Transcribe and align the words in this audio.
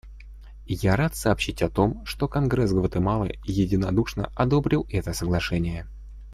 Я 0.65 0.95
рад 0.95 1.15
сообщить 1.15 1.61
о 1.61 1.69
том, 1.69 2.03
что 2.07 2.27
Конгресс 2.27 2.73
Гватемалы 2.73 3.37
единодушно 3.43 4.31
одобрил 4.35 4.87
это 4.89 5.13
Соглашение. 5.13 5.85